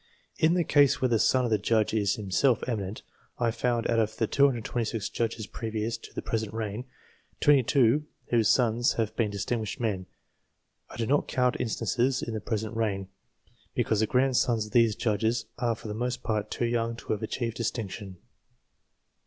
[0.39, 3.01] In the case where the son of the judge is himself emi nent,
[3.37, 6.85] I find, out of the 226 judges previous to the present reign,
[7.41, 10.07] 22 whose sons have been distinguished men.
[10.89, 13.09] I do not count instances in the present reign,
[13.75, 17.21] because the grandsons of these judges are for the most part too young to have
[17.21, 18.17] achieved distinction.